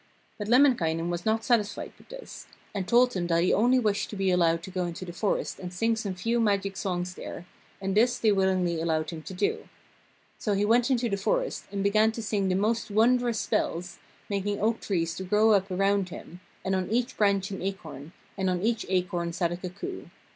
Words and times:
But 0.39 0.47
Lemminkainen 0.47 1.11
was 1.11 1.27
not 1.27 1.43
satisfied 1.43 1.91
with 1.95 2.09
this, 2.09 2.47
and 2.73 2.87
told 2.87 3.11
them 3.11 3.27
that 3.27 3.43
he 3.43 3.53
only 3.53 3.77
wished 3.77 4.09
to 4.09 4.15
be 4.15 4.31
allowed 4.31 4.63
to 4.63 4.71
go 4.71 4.87
into 4.87 5.05
the 5.05 5.13
forest 5.13 5.59
and 5.59 5.71
sing 5.71 5.95
some 5.95 6.15
few 6.15 6.39
magic 6.39 6.75
songs 6.75 7.13
there, 7.13 7.45
and 7.79 7.93
this 7.95 8.17
they 8.17 8.31
willingly 8.31 8.81
allowed 8.81 9.11
him 9.11 9.21
to 9.21 9.33
do. 9.35 9.69
So 10.39 10.53
he 10.53 10.65
went 10.65 10.89
into 10.89 11.07
the 11.07 11.17
forest 11.17 11.65
and 11.71 11.83
began 11.83 12.11
to 12.13 12.23
sing 12.23 12.49
the 12.49 12.55
most 12.55 12.89
wondrous 12.89 13.37
spells, 13.41 13.99
making 14.27 14.59
oak 14.59 14.79
trees 14.81 15.13
to 15.17 15.23
grow 15.23 15.51
up 15.51 15.69
around 15.69 16.09
him, 16.09 16.39
and 16.65 16.73
on 16.75 16.89
each 16.89 17.15
branch 17.15 17.51
an 17.51 17.61
acorn, 17.61 18.11
and 18.39 18.49
on 18.49 18.63
each 18.63 18.87
acorn 18.89 19.33
sat 19.33 19.51
a 19.51 19.57
cuckoo. 19.57 20.07